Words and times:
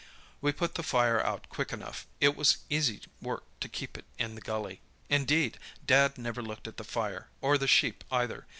We 0.41 0.51
put 0.51 0.73
the 0.73 0.81
fire 0.81 1.21
out 1.21 1.47
quick 1.49 1.71
enough; 1.71 2.07
it 2.19 2.35
was 2.35 2.57
easy 2.71 3.01
work 3.21 3.43
to 3.59 3.69
keep 3.69 3.99
it 3.99 4.05
in 4.17 4.33
the 4.33 4.41
gully. 4.41 4.81
Indeed, 5.09 5.59
Dad 5.85 6.17
never 6.17 6.41
looked 6.41 6.67
at 6.67 6.77
the 6.77 6.83
fire, 6.83 7.29
or 7.39 7.55
the 7.55 7.67
sheep 7.67 8.03
either. 8.09 8.47